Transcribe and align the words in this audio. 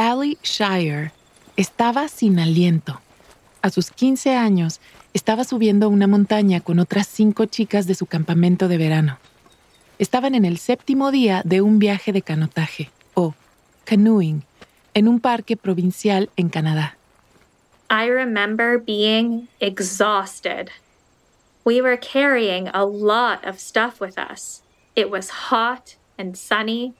Allie 0.00 0.38
Shire 0.44 1.10
estaba 1.56 2.06
sin 2.06 2.38
aliento. 2.38 3.00
A 3.62 3.70
sus 3.70 3.90
15 3.90 4.36
años, 4.36 4.80
estaba 5.12 5.42
subiendo 5.42 5.88
una 5.88 6.06
montaña 6.06 6.60
con 6.60 6.78
otras 6.78 7.08
cinco 7.08 7.46
chicas 7.46 7.88
de 7.88 7.96
su 7.96 8.06
campamento 8.06 8.68
de 8.68 8.78
verano. 8.78 9.18
Estaban 9.98 10.36
en 10.36 10.44
el 10.44 10.58
séptimo 10.58 11.10
día 11.10 11.42
de 11.44 11.62
un 11.62 11.80
viaje 11.80 12.12
de 12.12 12.22
canotaje, 12.22 12.92
o 13.14 13.34
canoeing, 13.86 14.44
en 14.94 15.08
un 15.08 15.18
parque 15.18 15.56
provincial 15.56 16.30
en 16.36 16.48
Canadá. 16.48 16.96
I 17.90 18.08
remember 18.08 18.78
being 18.78 19.48
exhausted. 19.58 20.70
We 21.64 21.82
were 21.82 21.98
carrying 21.98 22.68
a 22.68 22.84
lot 22.84 23.44
of 23.44 23.58
stuff 23.58 24.00
with 24.00 24.16
us. 24.16 24.62
It 24.94 25.10
was 25.10 25.50
hot 25.50 25.96
and 26.16 26.36
sunny, 26.38 26.94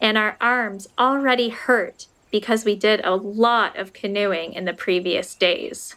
and 0.00 0.16
our 0.16 0.36
arms 0.40 0.86
already 0.96 1.48
hurt 1.48 2.06
because 2.30 2.64
we 2.64 2.76
did 2.76 3.00
a 3.04 3.16
lot 3.16 3.78
of 3.78 3.92
canoeing 3.92 4.52
in 4.52 4.64
the 4.64 4.74
previous 4.74 5.34
days. 5.34 5.96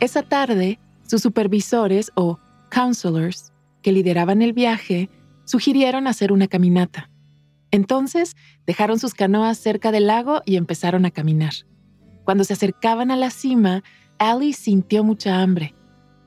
Esa 0.00 0.22
tarde, 0.22 0.78
sus 1.06 1.22
supervisores 1.22 2.10
o 2.16 2.38
counselors 2.70 3.52
que 3.82 3.92
lideraban 3.92 4.42
el 4.42 4.52
viaje 4.52 5.08
sugirieron 5.44 6.06
hacer 6.06 6.30
una 6.30 6.46
caminata. 6.46 7.08
Entonces, 7.70 8.36
dejaron 8.66 8.98
sus 8.98 9.14
canoas 9.14 9.58
cerca 9.58 9.90
del 9.92 10.06
lago 10.06 10.42
y 10.44 10.56
empezaron 10.56 11.04
a 11.04 11.10
caminar. 11.10 11.52
Cuando 12.24 12.44
se 12.44 12.52
acercaban 12.52 13.10
a 13.10 13.16
la 13.16 13.30
cima, 13.30 13.82
Allie 14.18 14.52
sintió 14.52 15.04
mucha 15.04 15.40
hambre. 15.40 15.74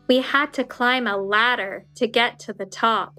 We 0.07 0.19
had 0.19 0.51
to 0.53 0.63
climb 0.63 1.07
a 1.07 1.15
ladder 1.15 1.85
to 1.95 2.07
get 2.07 2.39
to 2.45 2.53
the 2.53 2.65
top. 2.65 3.13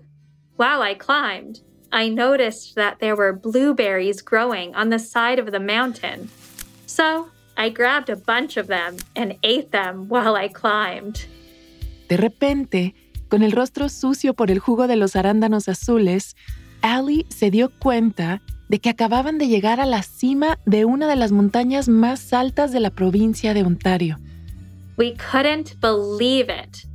While 0.56 0.82
I 0.82 0.94
climbed, 0.94 1.62
I 1.92 2.08
noticed 2.08 2.74
that 2.76 3.00
there 3.00 3.14
were 3.14 3.32
blueberries 3.32 4.22
growing 4.22 4.74
on 4.74 4.88
the 4.88 4.98
side 4.98 5.38
of 5.38 5.52
the 5.52 5.60
mountain. 5.60 6.30
So 6.86 7.28
I 7.56 7.68
grabbed 7.68 8.08
a 8.08 8.16
bunch 8.16 8.56
of 8.56 8.66
them 8.66 8.96
and 9.14 9.36
ate 9.42 9.70
them 9.72 10.08
while 10.08 10.34
I 10.34 10.48
climbed. 10.48 11.20
De 12.08 12.16
repente, 12.16 12.94
con 13.28 13.42
el 13.42 13.52
rostro 13.52 13.88
sucio 13.88 14.34
por 14.34 14.50
el 14.50 14.58
jugo 14.58 14.86
de 14.86 14.96
los 14.96 15.16
arándanos 15.16 15.68
azules, 15.68 16.34
Allie 16.80 17.26
se 17.28 17.50
dio 17.50 17.70
cuenta 17.78 18.40
de 18.68 18.80
que 18.80 18.88
acababan 18.88 19.36
de 19.36 19.48
llegar 19.48 19.80
a 19.80 19.86
la 19.86 20.02
cima 20.02 20.58
de 20.64 20.86
una 20.86 21.06
de 21.06 21.16
las 21.16 21.30
montañas 21.30 21.88
más 21.88 22.32
altas 22.32 22.72
de 22.72 22.80
la 22.80 22.90
provincia 22.90 23.52
de 23.52 23.62
Ontario. 23.62 24.16
We 24.96 25.14
couldn't 25.16 25.78
believe 25.80 26.48
it. 26.48 26.86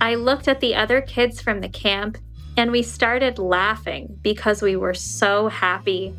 I 0.00 0.16
looked 0.16 0.48
at 0.48 0.58
the 0.60 0.74
other 0.74 1.00
kids 1.02 1.40
from 1.40 1.60
the 1.60 1.70
camp 1.70 2.18
and 2.56 2.70
we 2.70 2.82
started 2.82 3.38
laughing 3.38 4.18
because 4.22 4.62
we 4.62 4.76
were 4.76 4.94
so 4.94 5.48
happy. 5.48 6.14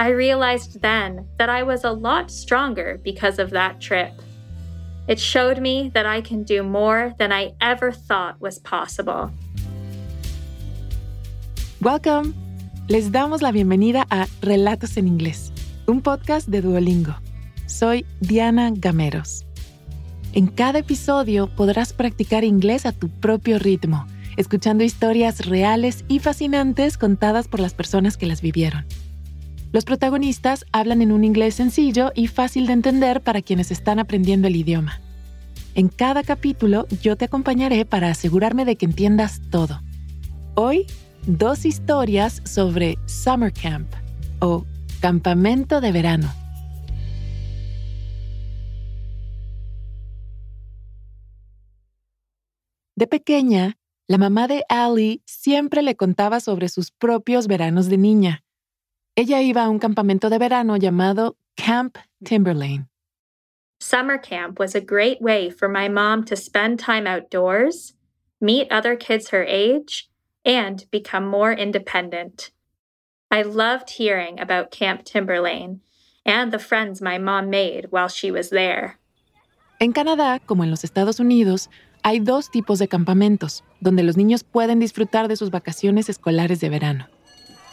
I 0.00 0.10
realized 0.10 0.80
then 0.80 1.26
that 1.38 1.48
I 1.48 1.62
was 1.62 1.84
a 1.84 1.92
lot 1.92 2.30
stronger 2.30 2.98
because 3.02 3.38
of 3.38 3.50
that 3.50 3.80
trip. 3.80 4.12
It 5.08 5.18
showed 5.18 5.58
me 5.58 5.90
that 5.94 6.06
I 6.06 6.20
can 6.20 6.44
do 6.44 6.62
more 6.62 7.14
than 7.18 7.32
I 7.32 7.52
ever 7.60 7.90
thought 7.92 8.40
was 8.40 8.58
possible. 8.58 9.32
Welcome. 11.80 12.34
Les 12.88 13.10
damos 13.10 13.42
la 13.42 13.52
bienvenida 13.52 14.06
a 14.10 14.26
Relatos 14.40 14.96
en 14.96 15.06
Inglés, 15.06 15.52
un 15.86 16.00
podcast 16.00 16.48
de 16.48 16.62
Duolingo. 16.62 17.14
Soy 17.66 18.06
Diana 18.20 18.70
Gameros. 18.74 19.44
En 20.32 20.46
cada 20.46 20.80
episodio 20.80 21.48
podrás 21.48 21.92
practicar 21.92 22.44
inglés 22.44 22.86
a 22.86 22.92
tu 22.92 23.08
propio 23.08 23.58
ritmo, 23.58 24.06
escuchando 24.38 24.84
historias 24.84 25.46
reales 25.46 26.04
y 26.06 26.20
fascinantes 26.20 26.96
contadas 26.96 27.48
por 27.48 27.58
las 27.58 27.74
personas 27.74 28.16
que 28.16 28.26
las 28.26 28.40
vivieron. 28.40 28.86
Los 29.72 29.84
protagonistas 29.84 30.64
hablan 30.70 31.02
en 31.02 31.10
un 31.10 31.24
inglés 31.24 31.56
sencillo 31.56 32.12
y 32.14 32.28
fácil 32.28 32.68
de 32.68 32.74
entender 32.74 33.20
para 33.20 33.42
quienes 33.42 33.72
están 33.72 33.98
aprendiendo 33.98 34.46
el 34.46 34.54
idioma. 34.54 35.00
En 35.74 35.88
cada 35.88 36.22
capítulo 36.22 36.86
yo 37.02 37.16
te 37.16 37.24
acompañaré 37.24 37.84
para 37.84 38.10
asegurarme 38.10 38.64
de 38.64 38.76
que 38.76 38.86
entiendas 38.86 39.42
todo. 39.50 39.82
Hoy 40.54 40.86
dos 41.26 41.66
historias 41.66 42.40
sobre 42.44 42.96
Summer 43.06 43.52
Camp 43.52 43.92
o 44.38 44.64
Campamento 45.00 45.80
de 45.80 45.90
Verano. 45.90 46.32
De 52.94 53.06
pequeña, 53.08 53.77
la 54.08 54.16
mamá 54.16 54.48
de 54.48 54.64
Allie 54.70 55.22
siempre 55.26 55.82
le 55.82 55.94
contaba 55.94 56.40
sobre 56.40 56.68
sus 56.68 56.90
propios 56.90 57.46
veranos 57.46 57.88
de 57.88 57.98
niña. 57.98 58.42
Ella 59.14 59.42
iba 59.42 59.64
a 59.64 59.68
un 59.68 59.78
campamento 59.78 60.30
de 60.30 60.38
verano 60.38 60.76
llamado 60.76 61.36
Camp 61.56 61.98
Timberlane. 62.24 62.88
Summer 63.80 64.18
camp 64.18 64.58
was 64.58 64.74
a 64.74 64.80
great 64.80 65.20
way 65.20 65.50
for 65.50 65.68
my 65.68 65.88
mom 65.88 66.24
to 66.24 66.36
spend 66.36 66.80
time 66.80 67.06
outdoors, 67.06 67.94
meet 68.40 68.66
other 68.72 68.96
kids 68.96 69.28
her 69.28 69.44
age, 69.44 70.08
and 70.44 70.86
become 70.90 71.26
more 71.28 71.52
independent. 71.52 72.50
I 73.30 73.42
loved 73.42 73.90
hearing 73.90 74.40
about 74.40 74.70
Camp 74.70 75.04
Timberlane 75.04 75.80
and 76.24 76.50
the 76.50 76.58
friends 76.58 77.02
my 77.02 77.18
mom 77.18 77.50
made 77.50 77.88
while 77.90 78.08
she 78.08 78.30
was 78.30 78.48
there. 78.48 78.98
En 79.80 79.92
Canadá, 79.92 80.40
como 80.44 80.64
en 80.64 80.70
los 80.70 80.82
Estados 80.82 81.20
Unidos, 81.20 81.70
hay 82.02 82.18
dos 82.18 82.50
tipos 82.50 82.80
de 82.80 82.88
campamentos 82.88 83.62
donde 83.78 84.02
los 84.02 84.16
niños 84.16 84.42
pueden 84.42 84.80
disfrutar 84.80 85.28
de 85.28 85.36
sus 85.36 85.52
vacaciones 85.52 86.08
escolares 86.08 86.58
de 86.58 86.68
verano. 86.68 87.06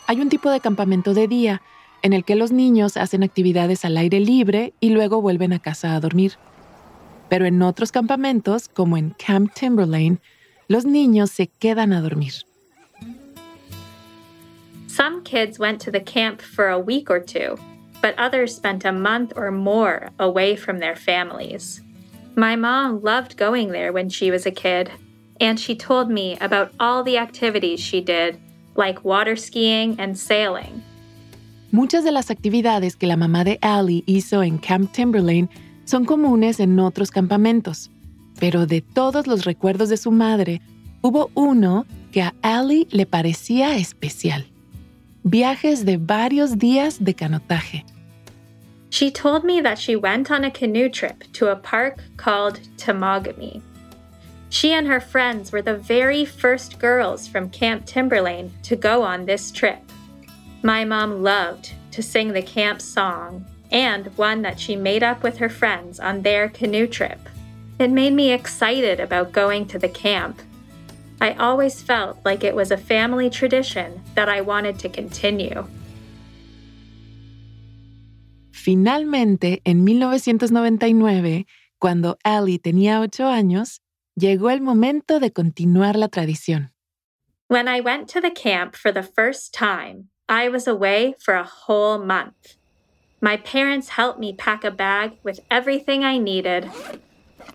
Hay 0.05 0.21
un 0.21 0.29
tipo 0.29 0.51
de 0.51 0.59
campamento 0.59 1.15
de 1.15 1.27
día 1.27 1.63
en 2.03 2.13
el 2.13 2.23
que 2.23 2.35
los 2.35 2.51
niños 2.51 2.95
hacen 2.95 3.23
actividades 3.23 3.85
al 3.85 3.97
aire 3.97 4.19
libre 4.19 4.73
y 4.79 4.89
luego 4.91 5.19
vuelven 5.19 5.51
a 5.51 5.59
casa 5.59 5.95
a 5.95 5.99
dormir. 5.99 6.33
Pero 7.27 7.47
en 7.47 7.59
otros 7.63 7.91
campamentos, 7.91 8.67
como 8.67 8.97
en 8.97 9.09
Camp 9.11 9.51
Timberlane, 9.55 10.19
los 10.67 10.85
niños 10.85 11.31
se 11.31 11.47
quedan 11.47 11.91
a 11.91 12.01
dormir. 12.01 12.33
Some 14.87 15.23
kids 15.23 15.57
went 15.59 15.83
to 15.83 15.91
the 15.91 16.03
camp 16.03 16.39
for 16.39 16.67
a 16.67 16.77
week 16.77 17.09
or 17.09 17.19
two, 17.19 17.55
but 18.03 18.13
others 18.19 18.55
spent 18.55 18.85
a 18.85 18.91
month 18.91 19.33
or 19.35 19.51
more 19.51 20.11
away 20.19 20.55
from 20.55 20.79
their 20.79 20.95
families. 20.95 21.84
My 22.37 22.57
mom 22.57 23.01
loved 23.01 23.37
going 23.37 23.71
there 23.71 23.93
when 23.93 24.09
she 24.09 24.29
was 24.29 24.45
a 24.45 24.51
kid, 24.51 24.91
and 25.39 25.57
she 25.57 25.73
told 25.73 26.09
me 26.09 26.37
about 26.41 26.71
all 26.81 27.01
the 27.01 27.17
activities 27.17 27.79
she 27.79 28.01
did, 28.01 28.37
like 28.75 29.05
water 29.05 29.37
skiing 29.37 29.95
and 29.97 30.17
sailing. 30.17 30.83
Muchas 31.71 32.03
de 32.03 32.11
las 32.11 32.29
actividades 32.31 32.97
que 32.97 33.07
la 33.07 33.15
mamá 33.15 33.45
de 33.45 33.57
Allie 33.61 34.03
hizo 34.05 34.43
en 34.43 34.57
Camp 34.57 34.91
Timberlane 34.91 35.49
son 35.85 36.03
comunes 36.03 36.59
en 36.59 36.77
otros 36.77 37.09
campamentos, 37.09 37.89
pero 38.37 38.65
de 38.65 38.81
todos 38.81 39.27
los 39.27 39.45
recuerdos 39.45 39.87
de 39.87 39.97
su 39.97 40.11
madre, 40.11 40.61
hubo 41.01 41.31
uno 41.35 41.85
que 42.11 42.21
a 42.21 42.33
Allie 42.41 42.87
le 42.91 43.05
parecía 43.05 43.77
especial. 43.77 44.45
Viajes 45.23 45.85
de 45.85 45.97
varios 45.97 46.57
días 46.57 47.03
de 47.03 47.13
canotaje. 47.13 47.85
She 48.95 49.11
told 49.11 49.43
me 49.43 49.59
that 49.59 49.77
she 49.77 49.97
went 49.97 50.31
on 50.31 50.45
a 50.45 50.49
canoe 50.49 50.87
trip 50.87 51.25
to 51.33 51.51
a 51.51 51.57
park 51.57 51.99
called 52.15 52.61
Temagami. 52.77 53.61
She 54.49 54.71
and 54.71 54.87
her 54.87 55.01
friends 55.01 55.51
were 55.51 55.61
the 55.61 55.75
very 55.75 56.23
first 56.23 56.79
girls 56.79 57.27
from 57.27 57.49
Camp 57.49 57.85
Timberlane 57.85 58.51
to 58.63 58.77
go 58.77 59.03
on 59.03 59.25
this 59.25 59.51
trip. 59.51 59.81
My 60.63 60.85
mom 60.85 61.21
loved 61.21 61.73
to 61.91 62.01
sing 62.01 62.31
the 62.31 62.41
camp 62.41 62.81
song 62.81 63.45
and 63.69 64.17
one 64.17 64.43
that 64.43 64.61
she 64.61 64.77
made 64.77 65.03
up 65.03 65.23
with 65.23 65.39
her 65.39 65.49
friends 65.49 65.99
on 65.99 66.21
their 66.21 66.47
canoe 66.47 66.87
trip. 66.87 67.19
It 67.77 67.91
made 67.91 68.13
me 68.13 68.31
excited 68.31 69.01
about 69.01 69.33
going 69.33 69.67
to 69.67 69.77
the 69.77 69.89
camp. 69.89 70.41
I 71.19 71.33
always 71.33 71.81
felt 71.81 72.19
like 72.23 72.45
it 72.45 72.55
was 72.55 72.71
a 72.71 72.77
family 72.77 73.29
tradition 73.29 74.01
that 74.13 74.29
I 74.29 74.39
wanted 74.39 74.79
to 74.79 74.87
continue. 74.87 75.67
Finalmente, 78.65 79.61
en 79.63 79.83
1999, 79.83 81.45
cuando 81.77 82.17
Allie 82.23 82.57
tenía 82.57 82.99
ocho 82.99 83.27
años, 83.27 83.83
llegó 84.15 84.49
el 84.49 84.61
momento 84.61 85.19
de 85.19 85.31
continuar 85.31 85.95
la 85.95 86.07
tradición. 86.07 86.71
When 87.47 87.67
I 87.67 87.79
went 87.79 88.09
to 88.13 88.19
the 88.19 88.31
camp 88.31 88.75
for 88.75 88.91
the 88.91 89.03
first 89.03 89.53
time, 89.53 90.09
I 90.27 90.49
was 90.49 90.67
away 90.67 91.13
for 91.19 91.35
a 91.35 91.43
whole 91.43 92.03
month. 92.03 92.57
My 93.21 93.37
parents 93.37 93.89
helped 93.89 94.19
me 94.19 94.33
pack 94.33 94.63
a 94.63 94.71
bag 94.71 95.19
with 95.21 95.41
everything 95.51 96.03
I 96.03 96.17
needed 96.17 96.67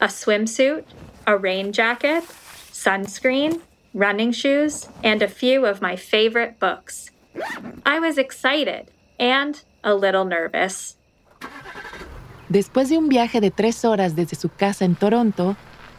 a 0.01 0.07
swimsuit, 0.07 0.85
a 1.27 1.37
rain 1.37 1.73
jacket, 1.73 2.23
sunscreen, 2.71 3.63
running 3.93 4.31
shoes, 4.31 4.89
and 5.03 5.23
a 5.23 5.29
few 5.29 5.67
of 5.67 5.83
my 5.83 5.97
favorite 5.97 6.61
books. 6.61 7.11
I 7.85 7.99
was 7.99 8.17
excited 8.17 8.93
and 9.19 9.61
a 9.83 9.97
little 9.97 10.25
nervous. 10.25 10.97
Después 12.49 12.89
de 12.89 12.99
un 12.99 13.09
viaje 13.09 13.41
de 13.41 13.51
tres 13.51 13.85
horas 13.85 14.17
desde 14.17 14.37
su 14.37 14.49
casa 14.49 14.85
en 14.85 14.97
Toronto, 14.97 15.57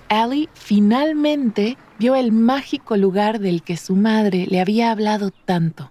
Allie 0.10 0.50
finalmente 0.54 1.78
vio 1.98 2.16
el 2.16 2.34
mágico 2.34 2.98
lugar 2.98 3.40
del 3.40 3.64
que 3.64 3.78
su 3.78 3.96
madre 3.96 4.46
le 4.50 4.60
había 4.60 4.92
hablado 4.92 5.32
tanto, 5.46 5.90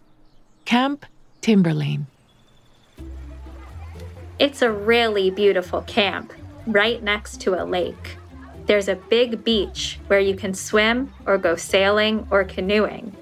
Camp 0.65 1.05
Timberlane. 1.41 2.07
It's 4.39 4.61
a 4.61 4.71
really 4.71 5.31
beautiful 5.31 5.83
camp, 5.87 6.33
right 6.67 7.03
next 7.03 7.41
to 7.43 7.55
a 7.55 7.65
lake. 7.65 8.19
There's 8.67 8.89
a 8.89 8.97
big 9.09 9.43
beach 9.43 9.99
where 10.09 10.21
you 10.21 10.37
can 10.37 10.53
swim 10.53 11.11
or 11.27 11.39
go 11.39 11.57
sailing 11.57 12.27
or 12.31 12.45
canoeing. 12.45 13.17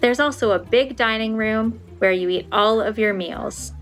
There's 0.00 0.20
also 0.20 0.52
a 0.52 0.58
big 0.58 0.96
dining 0.96 1.36
room 1.36 1.80
where 1.98 2.12
you 2.12 2.28
eat 2.28 2.46
all 2.52 2.80
of 2.80 2.98
your 2.98 3.14
meals. 3.14 3.72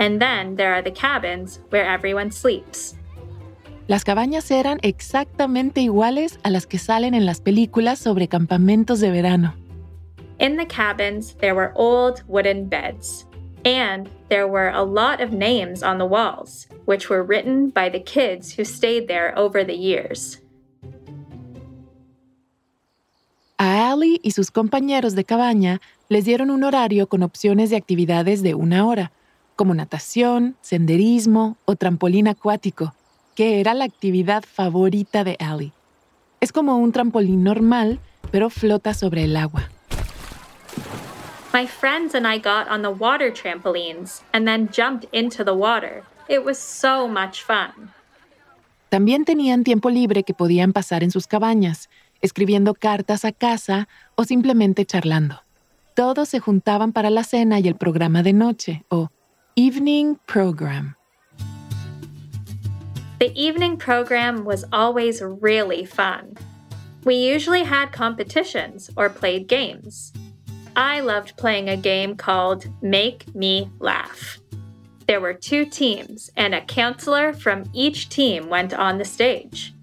And 0.00 0.18
then 0.18 0.56
there 0.56 0.72
are 0.72 0.82
the 0.82 0.90
cabins 0.90 1.60
where 1.68 1.84
everyone 1.84 2.32
sleeps. 2.32 2.96
Las 3.86 4.02
cabañas 4.02 4.50
eran 4.50 4.78
exactamente 4.82 5.82
iguales 5.82 6.38
a 6.42 6.50
las 6.50 6.66
que 6.66 6.78
salen 6.78 7.12
en 7.12 7.26
las 7.26 7.40
películas 7.40 7.98
sobre 7.98 8.26
campamentos 8.26 9.00
de 9.00 9.10
verano. 9.10 9.54
In 10.38 10.56
the 10.56 10.64
cabins, 10.64 11.34
there 11.34 11.54
were 11.54 11.72
old 11.74 12.22
wooden 12.28 12.66
beds. 12.66 13.26
And 13.66 14.08
there 14.30 14.48
were 14.48 14.70
a 14.70 14.82
lot 14.82 15.20
of 15.20 15.32
names 15.32 15.82
on 15.82 15.98
the 15.98 16.06
walls, 16.06 16.66
which 16.86 17.10
were 17.10 17.22
written 17.22 17.68
by 17.68 17.90
the 17.90 18.00
kids 18.00 18.54
who 18.56 18.64
stayed 18.64 19.06
there 19.06 19.34
over 19.36 19.62
the 19.62 19.76
years. 19.76 20.40
A 23.58 23.90
Allie 23.90 24.18
y 24.22 24.30
sus 24.30 24.50
compañeros 24.50 25.14
de 25.14 25.24
cabaña 25.24 25.82
les 26.08 26.24
dieron 26.24 26.50
un 26.50 26.64
horario 26.64 27.06
con 27.06 27.22
opciones 27.22 27.68
de 27.68 27.76
actividades 27.76 28.42
de 28.42 28.54
una 28.54 28.86
hora, 28.86 29.12
como 29.60 29.74
natación, 29.74 30.56
senderismo 30.62 31.58
o 31.66 31.76
trampolín 31.76 32.28
acuático, 32.28 32.94
que 33.34 33.60
era 33.60 33.74
la 33.74 33.84
actividad 33.84 34.42
favorita 34.42 35.22
de 35.22 35.36
Allie. 35.38 35.74
Es 36.40 36.50
como 36.50 36.78
un 36.78 36.92
trampolín 36.92 37.44
normal, 37.44 38.00
pero 38.30 38.48
flota 38.48 38.94
sobre 38.94 39.24
el 39.24 39.36
agua. 39.36 39.68
My 41.52 41.66
friends 41.66 42.14
and 42.14 42.26
I 42.26 42.38
got 42.38 42.70
on 42.70 42.80
the 42.80 42.88
water 42.88 43.30
trampolines 43.30 44.22
and 44.32 44.46
then 44.46 44.70
jumped 44.72 45.06
into 45.12 45.44
the 45.44 45.52
water. 45.52 46.04
It 46.26 46.42
was 46.42 46.56
so 46.56 47.06
much 47.06 47.44
fun. 47.44 47.90
También 48.88 49.26
tenían 49.26 49.62
tiempo 49.62 49.90
libre 49.90 50.22
que 50.22 50.32
podían 50.32 50.72
pasar 50.72 51.02
en 51.02 51.10
sus 51.10 51.26
cabañas, 51.26 51.90
escribiendo 52.22 52.72
cartas 52.72 53.26
a 53.26 53.32
casa 53.32 53.88
o 54.14 54.24
simplemente 54.24 54.86
charlando. 54.86 55.42
Todos 55.94 56.30
se 56.30 56.40
juntaban 56.40 56.94
para 56.94 57.10
la 57.10 57.24
cena 57.24 57.60
y 57.60 57.68
el 57.68 57.74
programa 57.74 58.22
de 58.22 58.32
noche, 58.32 58.86
o 58.88 59.10
evening 59.60 60.18
program. 60.26 60.96
The 63.18 63.30
evening 63.34 63.76
program 63.76 64.46
was 64.46 64.64
always 64.72 65.20
really 65.20 65.84
fun. 65.84 66.38
We 67.04 67.16
usually 67.16 67.64
had 67.64 67.92
competitions 67.92 68.88
or 68.96 69.10
played 69.10 69.48
games. 69.48 70.14
I 70.76 71.00
loved 71.00 71.36
playing 71.36 71.68
a 71.68 71.76
game 71.76 72.16
called 72.16 72.68
Make 72.80 73.34
Me 73.34 73.68
Laugh. 73.80 74.38
There 75.06 75.20
were 75.20 75.34
two 75.34 75.66
teams, 75.66 76.30
and 76.38 76.54
a 76.54 76.64
counselor 76.64 77.34
from 77.34 77.68
each 77.74 78.08
team 78.08 78.48
went 78.48 78.72
on 78.72 78.96
the 78.96 79.04
stage. 79.04 79.74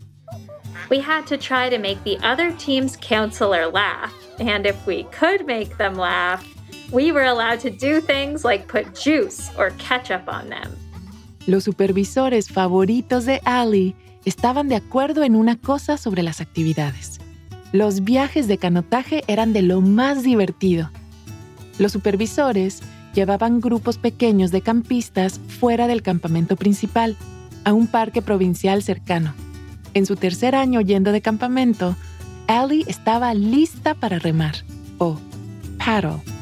We 0.89 1.01
had 1.01 1.27
to 1.27 1.37
try 1.37 1.69
to 1.69 1.77
make 1.77 2.03
the 2.03 2.17
other 2.23 2.51
team's 2.53 2.97
counselor 2.99 3.67
laugh, 3.67 4.11
and 4.39 4.65
if 4.65 4.87
we 4.87 5.03
could 5.03 5.45
make 5.45 5.77
them 5.77 5.93
laugh, 5.93 6.56
we 6.91 7.11
were 7.11 7.25
allowed 7.25 7.59
to 7.59 7.69
do 7.69 8.01
things 8.01 8.43
like 8.43 8.67
put 8.67 8.93
juice 8.95 9.51
or 9.57 9.71
ketchup 9.77 10.27
on 10.27 10.49
them. 10.49 10.71
Los 11.45 11.63
supervisores 11.63 12.49
favoritos 12.49 13.25
de 13.25 13.41
Allie 13.45 13.95
estaban 14.25 14.67
de 14.67 14.75
acuerdo 14.75 15.23
en 15.23 15.35
una 15.35 15.55
cosa 15.57 15.97
sobre 15.97 16.23
las 16.23 16.41
actividades. 16.41 17.19
Los 17.71 18.03
viajes 18.03 18.47
de 18.47 18.57
canotaje 18.57 19.23
eran 19.27 19.53
de 19.53 19.61
lo 19.61 19.81
más 19.81 20.23
divertido. 20.23 20.89
Los 21.79 21.93
supervisores 21.93 22.81
llevaban 23.13 23.61
grupos 23.61 23.97
pequeños 23.97 24.51
de 24.51 24.61
campistas 24.61 25.39
fuera 25.59 25.87
del 25.87 26.01
campamento 26.01 26.55
principal, 26.55 27.15
a 27.63 27.73
un 27.73 27.87
parque 27.87 28.21
provincial 28.21 28.83
cercano. 28.83 29.33
En 29.93 30.05
su 30.05 30.15
tercer 30.15 30.55
año 30.55 30.81
yendo 30.81 31.11
de 31.11 31.21
campamento, 31.21 31.95
Allie 32.47 32.85
estaba 32.87 33.33
lista 33.33 33.93
para 33.93 34.19
remar, 34.19 34.55
o 34.99 35.17
paddle. 35.77 36.36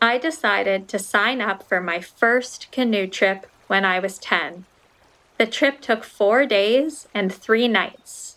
I 0.00 0.18
decided 0.18 0.88
to 0.88 0.98
sign 0.98 1.40
up 1.40 1.62
for 1.62 1.80
my 1.80 2.00
first 2.00 2.70
canoe 2.70 3.06
trip 3.06 3.46
when 3.66 3.84
I 3.84 3.98
was 3.98 4.18
10. 4.18 4.66
The 5.38 5.46
trip 5.46 5.80
took 5.80 6.04
four 6.04 6.44
days 6.44 7.08
and 7.14 7.32
three 7.32 7.66
nights. 7.66 8.36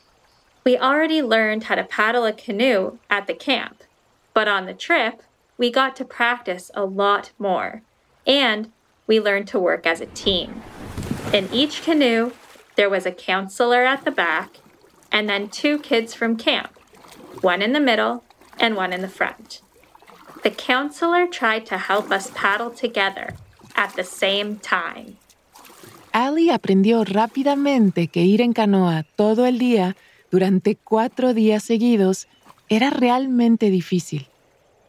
We 0.64 0.78
already 0.78 1.22
learned 1.22 1.66
how 1.66 1.76
to 1.76 1.84
paddle 1.84 2.26
a 2.26 2.32
canoe 2.34 3.00
at 3.10 3.28
the 3.28 3.34
camp, 3.34 3.84
but 4.34 4.48
on 4.48 4.66
the 4.66 4.74
trip, 4.74 5.22
we 5.58 5.70
got 5.70 5.96
to 5.98 6.06
practice 6.06 6.72
a 6.74 6.86
lot 6.86 7.32
more, 7.38 7.82
and 8.26 8.72
we 9.06 9.20
learned 9.20 9.48
to 9.50 9.60
work 9.60 9.86
as 9.86 10.00
a 10.00 10.06
team. 10.06 10.62
In 11.34 11.50
each 11.52 11.84
canoe, 11.84 12.32
there 12.76 12.90
was 12.90 13.06
a 13.06 13.12
counselor 13.12 13.84
at 13.84 14.06
the 14.06 14.12
back, 14.12 14.60
and 15.12 15.28
then 15.28 15.50
two 15.50 15.80
kids 15.80 16.14
from 16.14 16.38
camp, 16.38 16.78
one 17.42 17.62
in 17.62 17.74
the 17.74 17.80
middle 17.80 18.24
and 18.60 18.76
one 18.76 18.94
in 18.94 19.02
the 19.02 19.10
front. 19.10 19.62
The 20.44 20.52
counselor 20.52 21.28
tried 21.28 21.66
to 21.68 21.78
help 21.78 22.12
us 22.12 22.32
paddle 22.34 22.72
together 22.72 23.36
at 23.76 23.96
the 23.96 24.04
same 24.04 24.58
time. 24.58 25.18
Allie 26.12 26.50
aprendió 26.50 27.04
rápidamente 27.04 28.08
que 28.08 28.24
ir 28.24 28.42
en 28.42 28.54
canoa 28.54 29.06
todo 29.16 29.46
el 29.46 29.60
día, 29.60 29.96
durante 30.32 30.76
cuatro 30.76 31.34
días 31.34 31.64
seguidos, 31.64 32.28
era 32.70 32.90
realmente 32.90 33.70
difícil. 33.70 34.28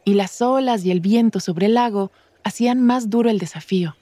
Y 0.03 0.13
las 0.15 0.41
olas 0.41 0.83
y 0.83 0.91
el 0.91 0.99
viento 0.99 1.39
sobre 1.39 1.67
el 1.67 1.75
lago 1.75 2.11
hacían 2.43 2.81
más 2.81 3.09
duro 3.09 3.29
el 3.29 3.37
desafío. 3.37 3.95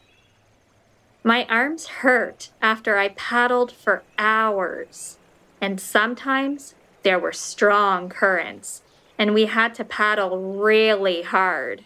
My 1.23 1.45
arms 1.49 1.87
hurt 2.03 2.51
after 2.61 2.97
I 2.97 3.09
paddled 3.09 3.71
for 3.71 4.03
hours, 4.17 5.17
and 5.61 5.79
sometimes 5.79 6.75
there 7.03 7.19
were 7.19 7.33
strong 7.33 8.09
currents, 8.09 8.81
and 9.19 9.35
we 9.35 9.45
had 9.45 9.75
to 9.75 9.83
paddle 9.83 10.59
really 10.59 11.21
hard. 11.21 11.83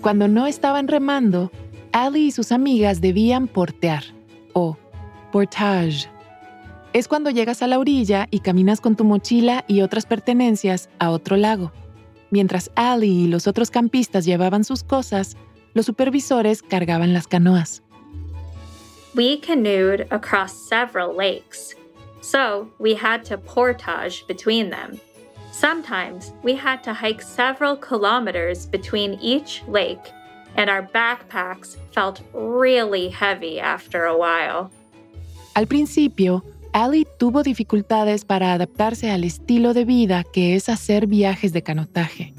Cuando 0.00 0.28
no 0.28 0.46
estaban 0.46 0.88
remando, 0.88 1.50
Allie 1.92 2.26
y 2.26 2.30
sus 2.30 2.52
amigas 2.52 3.00
debían 3.00 3.48
portear 3.48 4.04
o 4.54 4.76
portage. 5.32 6.08
Es 6.92 7.08
cuando 7.08 7.30
llegas 7.30 7.60
a 7.60 7.66
la 7.66 7.78
orilla 7.78 8.28
y 8.30 8.40
caminas 8.40 8.80
con 8.80 8.96
tu 8.96 9.04
mochila 9.04 9.64
y 9.66 9.82
otras 9.82 10.06
pertenencias 10.06 10.88
a 10.98 11.10
otro 11.10 11.36
lago. 11.36 11.72
Mientras 12.30 12.70
Allie 12.76 13.24
y 13.24 13.26
los 13.26 13.46
otros 13.46 13.70
campistas 13.70 14.24
llevaban 14.24 14.64
sus 14.64 14.82
cosas, 14.82 15.36
los 15.74 15.86
supervisores 15.86 16.62
cargaban 16.62 17.12
las 17.12 17.26
canoas. 17.26 17.82
We 19.14 19.40
canoed 19.40 20.06
across 20.10 20.52
several 20.52 21.14
lakes, 21.16 21.74
so 22.26 22.66
we 22.78 22.94
had 22.94 23.24
to 23.24 23.38
portage 23.38 24.26
between 24.26 24.70
them. 24.70 24.98
Sometimes 25.52 26.32
we 26.42 26.54
had 26.54 26.82
to 26.82 26.92
hike 26.92 27.22
several 27.22 27.76
kilometers 27.76 28.66
between 28.66 29.18
each 29.22 29.62
lake 29.68 30.12
and 30.56 30.68
our 30.68 30.82
backpacks 30.82 31.76
felt 31.92 32.20
really 32.34 33.08
heavy 33.08 33.60
after 33.60 34.04
a 34.04 34.16
while. 34.16 34.70
Al 35.54 35.66
principio, 35.66 36.42
Allie 36.72 37.06
tuvo 37.18 37.42
dificultades 37.42 38.24
para 38.24 38.52
adaptarse 38.52 39.10
al 39.10 39.24
estilo 39.24 39.72
de 39.72 39.84
vida 39.84 40.24
que 40.24 40.56
es 40.56 40.68
hacer 40.68 41.06
viajes 41.06 41.52
de 41.52 41.62
canotaje. 41.62 42.34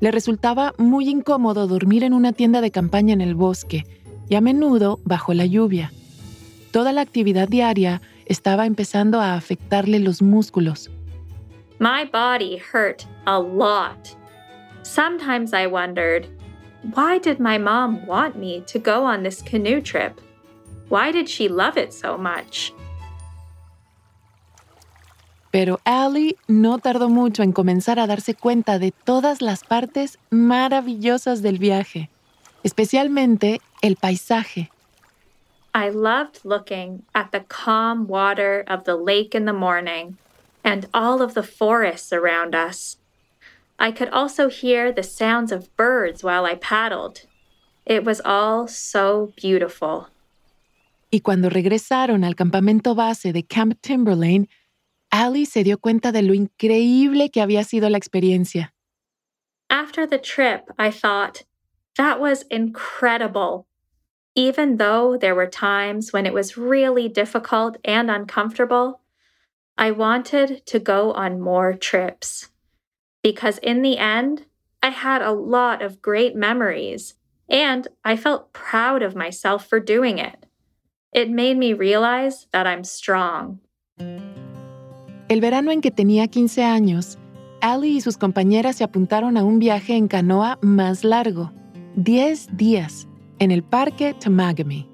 Le 0.00 0.10
resultaba 0.10 0.72
muy 0.78 1.08
incómodo 1.08 1.66
dormir 1.66 2.04
en 2.04 2.14
una 2.14 2.32
tienda 2.32 2.60
de 2.60 2.70
campaña 2.70 3.12
en 3.12 3.20
el 3.20 3.34
bosque 3.34 3.84
y 4.28 4.34
a 4.36 4.40
menudo 4.40 5.00
bajo 5.04 5.34
la 5.34 5.46
lluvia. 5.46 5.92
Toda 6.70 6.92
la 6.92 7.00
actividad 7.00 7.48
diaria 7.48 8.00
estaba 8.26 8.66
empezando 8.66 9.20
a 9.20 9.34
afectarle 9.34 10.00
los 10.00 10.20
músculos. 10.20 10.90
My 11.78 12.04
body 12.04 12.58
hurt 12.58 13.06
a 13.26 13.38
lot. 13.38 14.16
Sometimes 14.82 15.52
I 15.52 15.66
wondered 15.66 16.26
why 16.94 17.18
did 17.18 17.40
my 17.40 17.58
mom 17.58 18.06
want 18.06 18.36
me 18.36 18.62
to 18.66 18.78
go 18.78 19.04
on 19.04 19.22
this 19.22 19.42
canoe 19.42 19.80
trip? 19.80 20.20
Why 20.88 21.10
did 21.10 21.28
she 21.28 21.48
love 21.48 21.76
it 21.76 21.92
so 21.92 22.16
much? 22.16 22.72
Pero 25.50 25.80
Allie 25.84 26.36
no 26.48 26.78
tardó 26.78 27.08
mucho 27.08 27.42
en 27.42 27.52
comenzar 27.52 27.98
a 27.98 28.06
darse 28.06 28.34
cuenta 28.34 28.78
de 28.78 28.92
todas 28.92 29.40
las 29.40 29.64
partes 29.64 30.18
maravillosas 30.30 31.40
del 31.42 31.58
viaje, 31.58 32.10
especialmente 32.62 33.60
el 33.80 33.96
paisaje. 33.96 34.70
I 35.76 35.90
loved 35.90 36.40
looking 36.42 37.02
at 37.14 37.32
the 37.32 37.40
calm 37.40 38.06
water 38.06 38.64
of 38.66 38.84
the 38.84 38.96
lake 38.96 39.34
in 39.34 39.44
the 39.44 39.52
morning 39.52 40.16
and 40.64 40.88
all 40.94 41.20
of 41.20 41.34
the 41.34 41.42
forests 41.42 42.14
around 42.14 42.54
us. 42.54 42.96
I 43.78 43.92
could 43.92 44.08
also 44.08 44.48
hear 44.48 44.90
the 44.90 45.02
sounds 45.02 45.52
of 45.52 45.68
birds 45.76 46.24
while 46.24 46.46
I 46.46 46.54
paddled. 46.54 47.26
It 47.84 48.06
was 48.06 48.22
all 48.24 48.66
so 48.68 49.34
beautiful. 49.36 50.08
Y 51.12 51.20
cuando 51.22 51.50
regresaron 51.50 52.24
al 52.24 52.32
campamento 52.32 52.94
base 52.96 53.34
de 53.34 53.42
Camp 53.42 53.78
Timberlane, 53.82 54.48
Allie 55.12 55.44
se 55.44 55.62
dio 55.62 55.76
cuenta 55.76 56.10
de 56.10 56.22
lo 56.22 56.32
increíble 56.32 57.30
que 57.30 57.42
había 57.42 57.64
sido 57.64 57.90
la 57.90 57.98
experiencia. 57.98 58.72
After 59.68 60.06
the 60.06 60.18
trip, 60.18 60.70
I 60.78 60.90
thought, 60.90 61.44
that 61.98 62.18
was 62.18 62.46
incredible. 62.50 63.66
Even 64.36 64.76
though 64.76 65.16
there 65.16 65.34
were 65.34 65.46
times 65.46 66.12
when 66.12 66.26
it 66.26 66.34
was 66.34 66.58
really 66.58 67.08
difficult 67.08 67.78
and 67.82 68.10
uncomfortable, 68.10 69.00
I 69.78 69.90
wanted 69.92 70.66
to 70.66 70.78
go 70.78 71.12
on 71.12 71.40
more 71.40 71.72
trips. 71.72 72.50
Because 73.22 73.56
in 73.58 73.80
the 73.80 73.96
end, 73.96 74.44
I 74.82 74.90
had 74.90 75.22
a 75.22 75.32
lot 75.32 75.80
of 75.80 76.02
great 76.02 76.36
memories, 76.36 77.14
and 77.48 77.88
I 78.04 78.16
felt 78.16 78.52
proud 78.52 79.02
of 79.02 79.16
myself 79.16 79.66
for 79.66 79.80
doing 79.80 80.18
it. 80.18 80.44
It 81.12 81.30
made 81.30 81.56
me 81.56 81.72
realize 81.72 82.46
that 82.52 82.66
I'm 82.66 82.84
strong. 82.84 83.60
El 85.28 85.40
verano 85.40 85.72
en 85.72 85.80
que 85.80 85.90
tenía 85.90 86.30
15 86.30 86.62
años, 86.62 87.16
Allie 87.62 87.96
y 87.96 88.00
sus 88.00 88.18
compañeras 88.18 88.76
se 88.76 88.84
apuntaron 88.84 89.38
a 89.38 89.44
un 89.44 89.58
viaje 89.58 89.96
en 89.96 90.08
canoa 90.08 90.58
más 90.60 91.04
largo, 91.04 91.50
10 91.96 92.54
días, 92.56 93.08
en 93.38 93.50
el 93.50 93.62
parque 93.62 94.14
Temagami. 94.14 94.88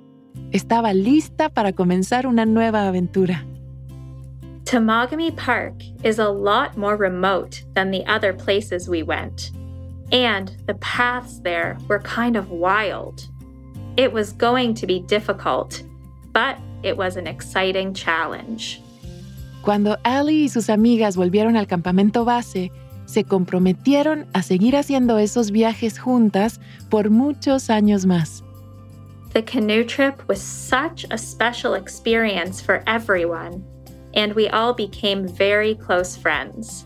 Estaba 0.53 0.93
lista 0.93 1.49
para 1.49 1.73
comenzar 1.73 2.27
una 2.27 2.45
nueva 2.45 2.89
aventura. 2.89 3.45
Temagami 4.65 5.31
Park 5.37 5.83
is 6.03 6.19
a 6.19 6.29
lot 6.29 6.77
more 6.77 6.97
remote 6.97 7.63
than 7.75 7.91
the 7.91 8.05
other 8.07 8.33
places 8.33 8.89
we 8.89 9.03
went, 9.03 9.51
and 10.13 10.57
the 10.67 10.75
paths 10.75 11.41
there 11.43 11.77
were 11.89 12.01
kind 12.01 12.37
of 12.37 12.51
wild. 12.51 13.29
It 13.97 14.13
was 14.13 14.33
going 14.33 14.75
to 14.75 14.87
be 14.87 15.01
difficult, 15.01 15.83
but 16.33 16.57
it 16.83 16.97
was 16.97 17.17
an 17.17 17.27
exciting 17.27 17.93
challenge. 17.93 18.81
Cuando 19.63 19.97
Allie 20.05 20.45
y 20.45 20.49
sus 20.49 20.71
amigas 20.71 21.17
volvieron 21.17 21.57
al 21.57 21.67
campamento 21.67 22.25
base, 22.25 22.73
se 23.13 23.25
comprometieron 23.25 24.27
a 24.33 24.43
seguir 24.43 24.75
haciendo 24.75 25.19
esos 25.19 25.51
viajes 25.51 25.99
juntas 25.99 26.61
por 26.89 27.11
muchos 27.11 27.69
años 27.69 28.07
más. 28.07 28.43
The 29.35 29.43
canoe 29.43 29.85
trip 29.85 30.23
was 30.29 30.41
such 30.41 31.07
a 31.11 31.19
special 31.19 31.75
experience 31.75 32.61
for 32.61 32.83
everyone, 32.87 33.65
and 34.15 34.35
we 34.35 34.49
all 34.49 34.75
became 34.75 35.27
very 35.27 35.75
close 35.75 36.17
friends. 36.17 36.85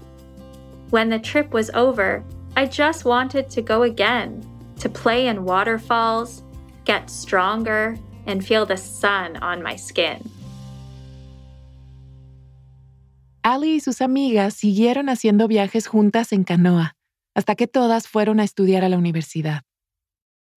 When 0.91 1.09
the 1.09 1.19
trip 1.19 1.53
was 1.53 1.71
over, 1.75 2.23
I 2.57 2.67
just 2.67 3.05
wanted 3.05 3.51
to 3.51 3.63
go 3.63 3.83
again, 3.83 4.43
to 4.81 4.89
play 4.89 5.27
in 5.27 5.45
waterfalls, 5.45 6.43
get 6.85 7.11
stronger, 7.11 7.97
and 8.27 8.45
feel 8.45 8.67
the 8.67 8.77
sun 8.77 9.37
on 9.39 9.63
my 9.63 9.77
skin. 9.77 10.23
Allie 13.47 13.77
y 13.77 13.81
sus 13.81 14.01
amigas 14.01 14.55
siguieron 14.55 15.09
haciendo 15.09 15.47
viajes 15.47 15.87
juntas 15.87 16.33
en 16.33 16.43
canoa, 16.43 16.97
hasta 17.33 17.55
que 17.55 17.69
todas 17.69 18.09
fueron 18.09 18.41
a 18.41 18.43
estudiar 18.43 18.83
a 18.83 18.89
la 18.89 18.97
universidad. 18.97 19.61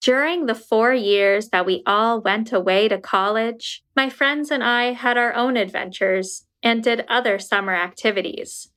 During 0.01 0.47
the 0.47 0.55
four 0.55 0.95
years 0.95 1.49
that 1.49 1.67
we 1.67 1.83
all 1.85 2.19
went 2.19 2.51
away 2.51 2.89
to 2.89 2.99
college, 2.99 3.83
my 3.95 4.09
friends 4.09 4.49
and 4.49 4.63
I 4.63 4.93
had 4.93 5.19
our 5.19 5.35
own 5.35 5.55
adventures 5.55 6.47
and 6.63 6.83
did 6.83 7.05
other 7.07 7.37
summer 7.37 7.75
activities. 7.75 8.71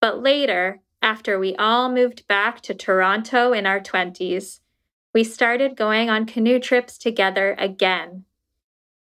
But 0.00 0.22
later, 0.22 0.78
after 1.02 1.36
we 1.36 1.56
all 1.56 1.90
moved 1.90 2.28
back 2.28 2.60
to 2.60 2.74
Toronto 2.74 3.52
in 3.52 3.66
our 3.66 3.80
20s, 3.80 4.60
we 5.12 5.24
started 5.24 5.76
going 5.76 6.08
on 6.08 6.26
canoe 6.26 6.60
trips 6.60 6.96
together 6.96 7.56
again 7.58 8.24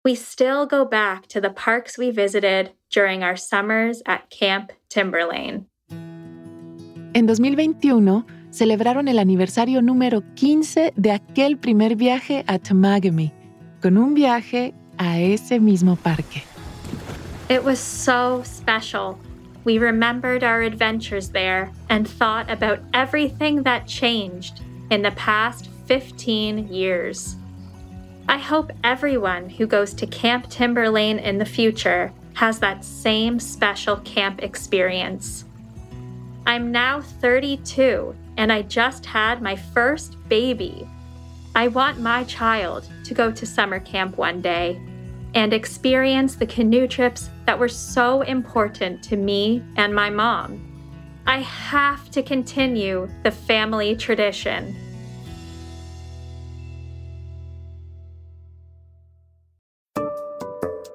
we 0.05 0.15
still 0.15 0.65
go 0.67 0.85
back 0.85 1.27
to 1.27 1.41
the 1.41 1.51
parks 1.51 1.99
we 1.99 2.11
visited 2.11 2.73
during 2.91 3.23
our 3.23 3.37
summers 3.37 4.03
at 4.07 4.29
Camp 4.31 4.73
Timberlane. 4.89 5.67
En 7.15 7.27
2021 7.27 8.25
celebraron 8.51 9.09
el 9.09 9.19
aniversario 9.19 9.83
número 9.83 10.23
15 10.35 10.93
de 10.97 11.13
aquel 11.13 11.57
primer 11.59 11.97
viaje 11.97 12.45
a 12.47 12.59
Temagami, 12.59 13.33
con 13.81 13.97
un 13.97 14.15
viaje 14.15 14.75
a 14.99 15.19
ese 15.19 15.61
mismo 15.61 15.97
parque. 15.97 16.45
It 17.49 17.65
was 17.65 17.81
so 17.81 18.43
special. 18.45 19.19
We 19.65 19.79
remembered 19.79 20.45
our 20.45 20.63
adventures 20.63 21.31
there 21.31 21.73
and 21.89 22.09
thought 22.09 22.49
about 22.51 22.81
everything 22.95 23.65
that 23.65 23.87
changed 23.87 24.61
in 24.91 25.03
the 25.03 25.11
past 25.13 25.69
15 25.87 26.69
years. 26.69 27.37
I 28.29 28.39
hope 28.39 28.71
everyone 28.85 29.49
who 29.49 29.67
goes 29.67 29.93
to 29.95 30.07
Camp 30.07 30.49
Timberlane 30.49 31.21
in 31.21 31.39
the 31.39 31.45
future 31.45 32.13
has 32.35 32.59
that 32.59 32.85
same 32.85 33.39
special 33.39 33.97
camp 33.99 34.43
experience. 34.43 35.45
I'm 36.47 36.73
now 36.73 37.01
32 37.01 38.15
and 38.37 38.53
I 38.53 38.63
just 38.63 39.05
had 39.05 39.43
my 39.43 39.57
first 39.57 40.17
baby. 40.29 40.89
I 41.55 41.69
want 41.69 42.01
my 42.01 42.25
child 42.25 42.89
to 43.05 43.15
go 43.15 43.31
to 43.31 43.47
summer 43.47 43.81
camp 43.81 44.17
one 44.17 44.41
day 44.41 44.81
and 45.35 45.53
experience 45.53 46.35
the 46.35 46.47
canoe 46.47 46.87
trips 46.87 47.31
that 47.47 47.59
were 47.59 47.69
so 47.69 48.23
important 48.23 49.03
to 49.05 49.17
me 49.17 49.63
and 49.77 49.95
my 49.95 50.11
mom. 50.11 50.67
I 51.27 51.41
have 51.41 52.11
to 52.13 52.23
continue 52.23 53.09
the 53.23 53.31
family 53.31 53.95
tradition. 53.95 54.75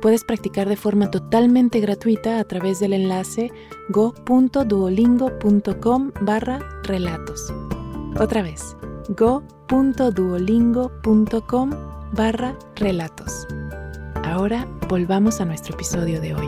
Puedes 0.00 0.24
practicar 0.24 0.68
de 0.68 0.76
forma 0.76 1.10
totalmente 1.10 1.80
gratuita 1.80 2.38
a 2.38 2.44
través 2.44 2.78
del 2.78 2.92
enlace 2.92 3.50
go.duolingo.com 3.90 6.12
barra 6.20 6.60
relatos. 6.84 7.52
Otra 8.20 8.42
vez, 8.42 8.76
go.duolingo.com 9.08 11.70
barra 12.12 12.56
relatos. 12.76 13.48
Ahora 14.24 14.68
volvamos 14.88 15.40
a 15.40 15.44
nuestro 15.44 15.74
episodio 15.74 16.20
de 16.20 16.34
hoy. 16.34 16.46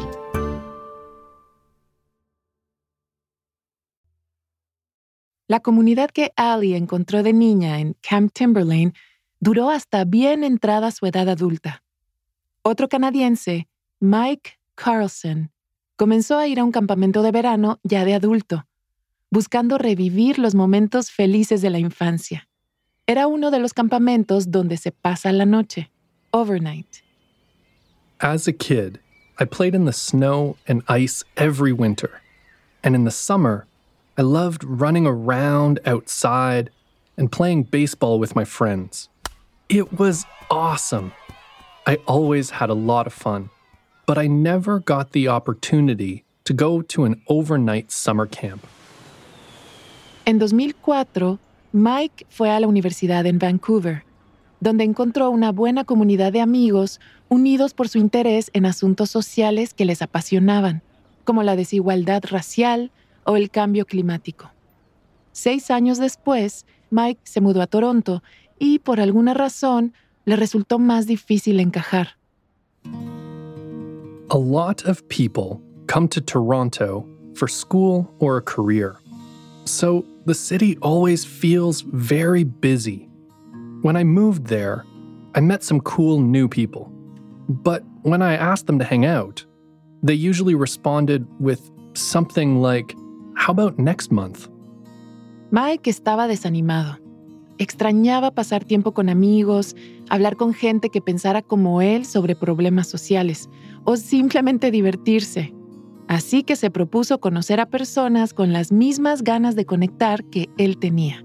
La 5.48 5.58
comunidad 5.58 6.10
que 6.10 6.30
Ali 6.36 6.74
encontró 6.74 7.24
de 7.24 7.32
niña 7.32 7.80
en 7.80 7.94
Camp 7.94 8.32
Timberlane 8.32 8.92
duró 9.40 9.70
hasta 9.70 10.04
bien 10.04 10.44
entrada 10.44 10.92
su 10.92 11.06
edad 11.06 11.28
adulta. 11.28 11.82
Otro 12.62 12.88
canadiense, 12.88 13.68
Mike 14.00 14.58
Carlson, 14.74 15.50
comenzó 15.96 16.36
a 16.36 16.46
ir 16.46 16.60
a 16.60 16.64
un 16.64 16.72
campamento 16.72 17.22
de 17.22 17.30
verano 17.30 17.80
ya 17.84 18.04
de 18.04 18.12
adulto, 18.12 18.66
buscando 19.30 19.78
revivir 19.78 20.38
los 20.38 20.54
momentos 20.54 21.10
felices 21.10 21.62
de 21.62 21.70
la 21.70 21.78
infancia. 21.78 22.48
Era 23.06 23.26
uno 23.26 23.50
de 23.50 23.60
los 23.60 23.72
campamentos 23.72 24.50
donde 24.50 24.76
se 24.76 24.92
pasa 24.92 25.32
la 25.32 25.46
noche, 25.46 25.90
overnight. 26.32 27.02
As 28.20 28.46
a 28.46 28.52
kid, 28.52 29.00
I 29.38 29.46
played 29.46 29.74
in 29.74 29.86
the 29.86 29.92
snow 29.92 30.56
and 30.68 30.82
ice 30.86 31.24
every 31.38 31.72
winter. 31.72 32.20
And 32.84 32.94
in 32.94 33.04
the 33.04 33.10
summer, 33.10 33.66
I 34.18 34.22
loved 34.22 34.64
running 34.64 35.06
around 35.06 35.80
outside 35.86 36.70
and 37.16 37.32
playing 37.32 37.64
baseball 37.70 38.18
with 38.18 38.36
my 38.36 38.44
friends. 38.44 39.08
It 39.70 39.98
was 39.98 40.26
awesome. 40.50 41.12
I 41.86 41.98
always 42.06 42.50
had 42.50 42.68
a 42.68 42.74
lot 42.74 43.06
of 43.06 43.14
fun, 43.14 43.48
but 44.06 44.18
I 44.18 44.28
never 44.28 44.80
got 44.80 45.12
the 45.12 45.28
opportunity 45.28 46.24
to 46.44 46.52
go 46.52 46.82
to 46.82 47.04
an 47.04 47.22
overnight 47.26 47.90
summer 47.90 48.26
camp. 48.26 48.62
En 50.26 50.38
2004, 50.38 51.38
Mike 51.72 52.26
fue 52.28 52.50
a 52.50 52.60
la 52.60 52.66
universidad 52.66 53.24
en 53.26 53.38
Vancouver, 53.38 54.04
donde 54.60 54.84
encontró 54.84 55.30
una 55.30 55.52
buena 55.52 55.84
comunidad 55.84 56.32
de 56.32 56.42
amigos 56.42 57.00
unidos 57.28 57.72
por 57.72 57.88
su 57.88 57.98
interés 57.98 58.50
en 58.52 58.66
asuntos 58.66 59.10
sociales 59.10 59.72
que 59.72 59.86
les 59.86 60.02
apasionaban, 60.02 60.82
como 61.24 61.42
la 61.42 61.56
desigualdad 61.56 62.22
racial 62.28 62.90
o 63.24 63.36
el 63.36 63.50
cambio 63.50 63.86
climático. 63.86 64.50
Seis 65.32 65.70
años 65.70 65.98
después, 65.98 66.66
Mike 66.90 67.20
se 67.24 67.40
mudó 67.40 67.62
a 67.62 67.66
Toronto 67.66 68.22
y, 68.58 68.80
por 68.80 69.00
alguna 69.00 69.32
razón, 69.32 69.94
le 70.30 70.36
resultó 70.36 70.78
más 70.78 71.06
difícil 71.06 71.58
encajar. 71.58 72.10
A 74.30 74.38
lot 74.38 74.84
of 74.84 75.02
people 75.08 75.60
come 75.88 76.06
to 76.06 76.20
Toronto 76.20 77.04
for 77.34 77.48
school 77.48 78.08
or 78.20 78.36
a 78.36 78.42
career. 78.42 79.00
So 79.64 80.04
the 80.26 80.34
city 80.34 80.78
always 80.82 81.24
feels 81.24 81.80
very 81.80 82.44
busy. 82.44 83.08
When 83.82 83.96
I 83.96 84.04
moved 84.04 84.46
there, 84.46 84.84
I 85.34 85.40
met 85.40 85.64
some 85.64 85.80
cool 85.80 86.20
new 86.20 86.48
people. 86.48 86.92
But 87.48 87.82
when 88.02 88.22
I 88.22 88.34
asked 88.34 88.68
them 88.68 88.78
to 88.78 88.84
hang 88.84 89.04
out, 89.04 89.44
they 90.04 90.14
usually 90.14 90.54
responded 90.54 91.26
with 91.40 91.68
something 91.94 92.62
like, 92.62 92.94
How 93.34 93.50
about 93.50 93.80
next 93.80 94.12
month? 94.12 94.48
Mike 95.50 95.90
estaba 95.90 96.28
desanimado. 96.28 96.98
Extrañaba 97.60 98.30
pasar 98.30 98.64
tiempo 98.64 98.94
con 98.94 99.10
amigos, 99.10 99.76
hablar 100.08 100.36
con 100.36 100.54
gente 100.54 100.88
que 100.88 101.02
pensara 101.02 101.42
como 101.42 101.82
él 101.82 102.06
sobre 102.06 102.34
problemas 102.34 102.88
sociales 102.88 103.50
o 103.84 103.98
simplemente 103.98 104.70
divertirse. 104.70 105.52
Así 106.08 106.42
que 106.42 106.56
se 106.56 106.70
propuso 106.70 107.20
conocer 107.20 107.60
a 107.60 107.66
personas 107.66 108.32
con 108.32 108.54
las 108.54 108.72
mismas 108.72 109.22
ganas 109.22 109.56
de 109.56 109.66
conectar 109.66 110.24
que 110.24 110.48
él 110.56 110.78
tenía. 110.78 111.22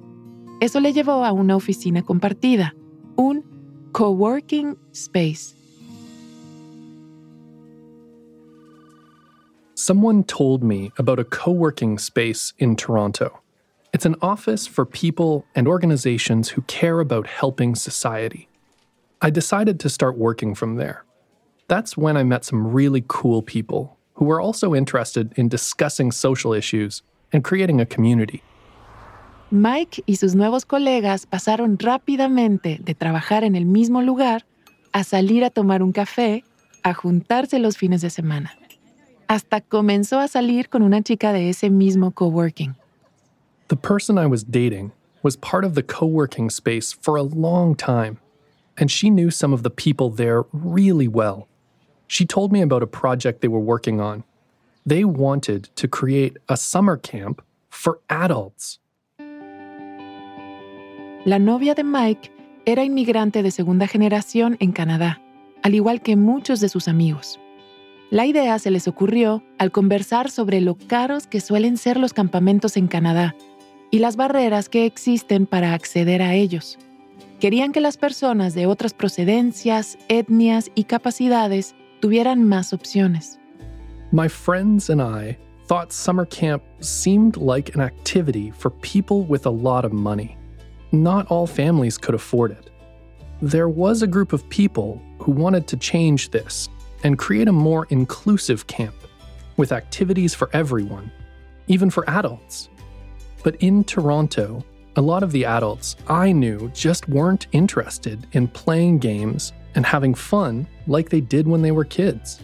Eso 0.59 0.81
le 0.81 0.91
llevó 0.91 1.23
a 1.23 1.31
una 1.31 1.55
oficina 1.55 2.01
compartida, 2.03 2.75
un 3.15 3.45
coworking 3.93 4.77
space. 4.91 5.55
Someone 9.75 10.21
told 10.25 10.63
me 10.63 10.91
about 10.97 11.17
a 11.17 11.23
co 11.23 11.51
working 11.51 11.97
space 11.97 12.53
in 12.57 12.75
Toronto. 12.75 13.44
It's 13.95 14.05
an 14.05 14.17
office 14.21 14.67
for 14.67 14.85
people 14.85 15.45
and 15.55 15.69
organizations 15.69 16.49
who 16.49 16.63
care 16.63 16.99
about 16.99 17.27
helping 17.27 17.75
society. 17.75 18.49
I 19.21 19.29
decided 19.29 19.79
to 19.79 19.89
start 19.89 20.17
working 20.17 20.53
from 20.53 20.75
there. 20.75 21.05
That's 21.69 21.95
when 21.95 22.17
I 22.17 22.23
met 22.25 22.43
some 22.43 22.73
really 22.73 23.05
cool 23.07 23.41
people 23.41 23.95
who 24.15 24.25
were 24.25 24.41
also 24.41 24.75
interested 24.75 25.31
in 25.37 25.47
discussing 25.47 26.11
social 26.11 26.51
issues 26.51 27.03
and 27.31 27.41
creating 27.41 27.79
a 27.79 27.85
community. 27.85 28.43
Mike 29.49 30.03
y 30.05 30.15
sus 30.15 30.35
nuevos 30.35 30.65
colegas 30.65 31.25
pasaron 31.25 31.77
rápidamente 31.77 32.79
de 32.83 32.95
trabajar 32.95 33.45
en 33.45 33.55
el 33.55 33.65
mismo 33.65 34.01
lugar 34.01 34.43
a 34.91 35.05
salir 35.05 35.45
a 35.45 35.49
tomar 35.49 35.81
un 35.81 35.93
café, 35.93 36.43
a 36.83 36.93
juntarse 36.93 37.59
los 37.59 37.77
fines 37.77 38.01
de 38.01 38.09
semana. 38.09 38.51
Hasta 39.29 39.61
comenzó 39.61 40.19
a 40.19 40.27
salir 40.27 40.67
con 40.67 40.83
una 40.83 41.01
chica 41.01 41.31
de 41.31 41.49
ese 41.49 41.69
mismo 41.69 42.11
coworking. 42.11 42.75
The 43.67 43.75
person 43.75 44.19
I 44.19 44.27
was 44.27 44.43
dating 44.43 44.91
was 45.23 45.35
part 45.35 45.65
of 45.65 45.73
the 45.73 45.81
co 45.81 46.05
working 46.05 46.51
space 46.51 46.93
for 46.93 47.15
a 47.15 47.23
long 47.23 47.73
time, 47.73 48.19
and 48.77 48.91
she 48.91 49.09
knew 49.09 49.31
some 49.31 49.53
of 49.53 49.63
the 49.63 49.71
people 49.71 50.11
there 50.11 50.43
really 50.53 51.07
well. 51.07 51.47
She 52.05 52.27
told 52.27 52.51
me 52.51 52.61
about 52.61 52.83
a 52.83 52.87
project 52.87 53.41
they 53.41 53.47
were 53.47 53.57
working 53.57 53.99
on. 53.99 54.23
They 54.85 55.03
wanted 55.03 55.69
to 55.77 55.87
create 55.87 56.37
a 56.47 56.55
summer 56.55 56.95
camp 56.95 57.41
for 57.71 58.01
adults. 58.07 58.77
La 61.25 61.39
novia 61.39 61.73
de 61.73 61.83
Mike 61.83 62.31
era 62.67 62.83
inmigrante 62.83 63.41
de 63.41 63.49
segunda 63.49 63.87
generación 63.87 64.57
en 64.59 64.73
Canadá, 64.73 65.19
al 65.63 65.73
igual 65.73 66.03
que 66.03 66.15
muchos 66.15 66.59
de 66.59 66.69
sus 66.69 66.87
amigos. 66.87 67.39
La 68.11 68.27
idea 68.27 68.59
se 68.59 68.69
les 68.69 68.87
ocurrió 68.87 69.41
al 69.57 69.71
conversar 69.71 70.29
sobre 70.29 70.61
lo 70.61 70.75
caros 70.75 71.25
que 71.25 71.41
suelen 71.41 71.77
ser 71.77 71.97
los 71.97 72.13
campamentos 72.13 72.77
en 72.77 72.85
Canadá 72.85 73.35
y 73.91 73.99
las 73.99 74.15
barreras 74.15 74.69
que 74.69 74.85
existen 74.85 75.45
para 75.45 75.73
acceder 75.73 76.21
a 76.21 76.33
ellos. 76.33 76.77
Querían 77.39 77.71
que 77.71 77.81
las 77.81 77.97
personas 77.97 78.53
de 78.55 78.65
otras 78.65 78.93
procedencias, 78.93 79.97
etnias 80.07 80.71
y 80.73 80.85
capacidades 80.85 81.75
tuvieran 81.99 82.43
más 82.43 82.73
opciones. 82.73 83.37
My 84.11 84.27
friends 84.27 84.89
and 84.89 85.01
I 85.01 85.37
thought 85.67 85.91
summer 85.91 86.25
camp 86.25 86.63
seemed 86.79 87.37
like 87.37 87.75
an 87.75 87.81
activity 87.81 88.51
for 88.51 88.69
people 88.81 89.23
with 89.23 89.45
a 89.45 89.49
lot 89.49 89.83
of 89.83 89.91
money. 89.91 90.37
Not 90.91 91.27
all 91.27 91.47
families 91.47 91.97
could 91.97 92.15
afford 92.15 92.51
it. 92.51 92.71
There 93.41 93.67
was 93.67 94.01
a 94.01 94.07
group 94.07 94.31
of 94.31 94.47
people 94.49 95.01
who 95.19 95.31
wanted 95.31 95.67
to 95.67 95.77
change 95.77 96.29
this 96.29 96.69
and 97.03 97.17
create 97.17 97.47
a 97.47 97.51
more 97.51 97.85
inclusive 97.89 98.67
camp 98.67 98.95
with 99.57 99.71
activities 99.71 100.33
for 100.33 100.49
everyone, 100.53 101.11
even 101.67 101.89
for 101.89 102.09
adults. 102.09 102.69
But 103.45 103.57
in 103.59 103.83
Toronto, 103.83 104.65
a 104.95 105.01
lot 105.01 105.21
of 105.21 105.31
the 105.31 105.45
adults 105.45 105.97
I 106.07 106.31
knew 106.31 106.71
just 106.73 107.07
weren't 107.07 107.45
interested 107.51 108.25
in 108.31 108.47
playing 108.47 108.97
games 108.97 109.53
and 109.75 109.85
having 109.85 110.15
fun 110.15 110.65
like 110.87 111.09
they 111.09 111.21
did 111.21 111.47
when 111.47 111.61
they 111.61 111.71
were 111.71 111.85
kids. 111.85 112.39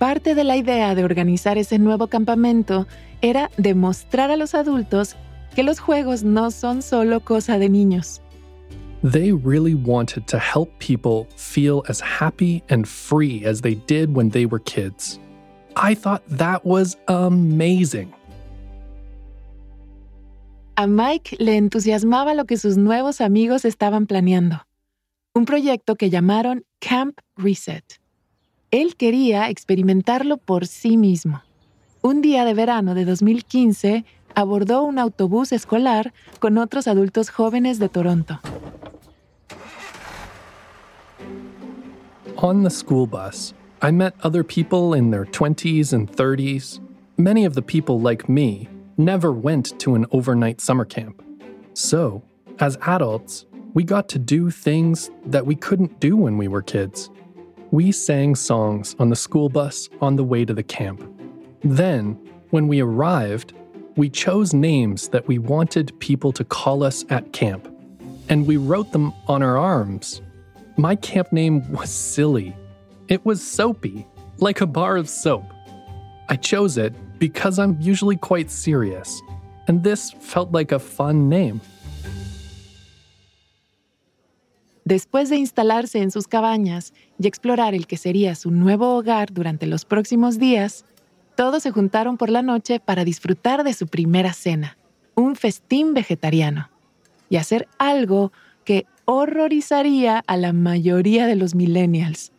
Parte 0.00 0.34
de 0.34 0.42
la 0.42 0.54
idea 0.54 0.96
de 0.96 1.04
organizar 1.04 1.56
ese 1.56 1.78
nuevo 1.78 2.08
campamento 2.08 2.88
era 3.22 3.48
demostrar 3.58 4.32
a 4.32 4.36
los 4.36 4.54
adultos 4.54 5.14
que 5.54 5.62
los 5.62 5.78
juegos 5.78 6.24
no 6.24 6.50
son 6.50 6.82
solo 6.82 7.20
cosa 7.20 7.56
de 7.56 7.68
niños. 7.68 8.18
They 9.04 9.30
really 9.30 9.76
wanted 9.76 10.26
to 10.26 10.40
help 10.40 10.76
people 10.80 11.28
feel 11.36 11.84
as 11.88 12.00
happy 12.00 12.64
and 12.70 12.88
free 12.88 13.44
as 13.44 13.60
they 13.60 13.76
did 13.86 14.16
when 14.16 14.30
they 14.30 14.46
were 14.46 14.58
kids. 14.58 15.20
I 15.76 15.94
thought 15.94 16.22
that 16.26 16.64
was 16.64 16.96
amazing. 17.06 18.12
A 20.80 20.86
Mike 20.86 21.34
le 21.40 21.56
entusiasmaba 21.56 22.34
lo 22.34 22.44
que 22.44 22.56
sus 22.56 22.76
nuevos 22.76 23.20
amigos 23.20 23.64
estaban 23.64 24.06
planeando, 24.06 24.64
un 25.34 25.44
proyecto 25.44 25.96
que 25.96 26.08
llamaron 26.08 26.64
Camp 26.78 27.18
Reset. 27.36 27.82
Él 28.70 28.94
quería 28.94 29.50
experimentarlo 29.50 30.36
por 30.36 30.68
sí 30.68 30.96
mismo. 30.96 31.42
Un 32.00 32.22
día 32.22 32.44
de 32.44 32.54
verano 32.54 32.94
de 32.94 33.04
2015 33.04 34.04
abordó 34.36 34.84
un 34.84 35.00
autobús 35.00 35.50
escolar 35.50 36.14
con 36.38 36.58
otros 36.58 36.86
adultos 36.86 37.30
jóvenes 37.30 37.80
de 37.80 37.88
Toronto. 37.88 38.38
On 42.36 42.62
the 42.62 42.70
school 42.70 43.08
bus, 43.08 43.52
I 43.82 43.90
met 43.90 44.14
other 44.22 44.44
people 44.44 44.96
in 44.96 45.10
their 45.10 45.24
20s 45.24 45.92
and 45.92 46.08
30s. 46.08 46.78
Many 47.16 47.44
of 47.44 47.54
the 47.54 47.62
people, 47.62 48.00
like 48.00 48.28
me, 48.28 48.68
never 48.98 49.32
went 49.32 49.78
to 49.80 49.94
an 49.94 50.04
overnight 50.10 50.60
summer 50.60 50.84
camp. 50.84 51.22
So, 51.74 52.22
as 52.58 52.76
adults, 52.82 53.46
we 53.72 53.84
got 53.84 54.08
to 54.10 54.18
do 54.18 54.50
things 54.50 55.10
that 55.26 55.46
we 55.46 55.54
couldn't 55.54 56.00
do 56.00 56.16
when 56.16 56.36
we 56.36 56.48
were 56.48 56.62
kids. 56.62 57.08
We 57.70 57.92
sang 57.92 58.34
songs 58.34 58.96
on 58.98 59.08
the 59.08 59.16
school 59.16 59.48
bus 59.48 59.88
on 60.00 60.16
the 60.16 60.24
way 60.24 60.44
to 60.44 60.52
the 60.52 60.62
camp. 60.62 61.02
Then, 61.62 62.14
when 62.50 62.66
we 62.66 62.80
arrived, 62.80 63.52
we 63.96 64.08
chose 64.08 64.54
names 64.54 65.08
that 65.08 65.26
we 65.28 65.38
wanted 65.38 65.98
people 66.00 66.32
to 66.32 66.44
call 66.44 66.82
us 66.82 67.04
at 67.10 67.32
camp, 67.32 67.72
and 68.28 68.46
we 68.46 68.56
wrote 68.56 68.92
them 68.92 69.12
on 69.26 69.42
our 69.42 69.58
arms. 69.58 70.22
My 70.76 70.96
camp 70.96 71.32
name 71.32 71.70
was 71.72 71.90
silly. 71.90 72.56
It 73.08 73.24
was 73.24 73.42
soapy, 73.42 74.06
like 74.38 74.60
a 74.60 74.66
bar 74.66 74.96
of 74.96 75.08
soap. 75.08 75.44
I 76.28 76.36
chose 76.36 76.78
it 76.78 76.94
because 77.18 77.58
I'm 77.58 77.76
usually 77.80 78.16
quite 78.16 78.50
serious, 78.50 79.22
and 79.66 79.82
this 79.82 80.12
felt 80.20 80.52
like 80.52 80.72
a 80.72 80.78
fun 80.78 81.28
name. 81.28 81.60
Después 84.84 85.28
de 85.28 85.36
instalarse 85.36 86.00
en 86.00 86.10
sus 86.10 86.26
cabañas 86.26 86.94
y 87.18 87.26
explorar 87.26 87.74
el 87.74 87.86
que 87.86 87.98
sería 87.98 88.34
su 88.34 88.50
nuevo 88.50 88.96
hogar 88.96 89.34
durante 89.34 89.66
los 89.66 89.84
próximos 89.84 90.38
días, 90.38 90.86
todos 91.36 91.62
se 91.62 91.70
juntaron 91.70 92.16
por 92.16 92.30
la 92.30 92.40
noche 92.40 92.80
para 92.80 93.04
disfrutar 93.04 93.64
de 93.64 93.74
su 93.74 93.86
primera 93.86 94.32
cena, 94.32 94.78
un 95.14 95.36
festín 95.36 95.92
vegetariano, 95.92 96.70
y 97.28 97.36
hacer 97.36 97.68
algo 97.78 98.32
que 98.64 98.86
horrorizaría 99.04 100.22
a 100.26 100.36
la 100.38 100.54
mayoría 100.54 101.26
de 101.26 101.36
los 101.36 101.54
millennials. 101.54 102.32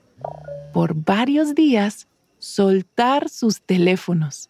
Por 0.73 0.95
varios 0.95 1.53
días, 1.53 2.07
soltar 2.39 3.29
sus 3.29 3.61
teléfonos. 3.61 4.49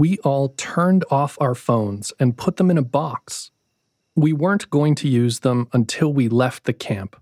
We 0.00 0.16
all 0.24 0.54
turned 0.56 1.04
off 1.10 1.36
our 1.42 1.54
phones 1.54 2.10
and 2.18 2.34
put 2.34 2.56
them 2.56 2.70
in 2.70 2.78
a 2.78 2.82
box. 2.82 3.50
We 4.16 4.32
weren't 4.32 4.70
going 4.70 4.94
to 4.94 5.08
use 5.08 5.40
them 5.40 5.68
until 5.74 6.10
we 6.10 6.26
left 6.26 6.64
the 6.64 6.72
camp. 6.72 7.16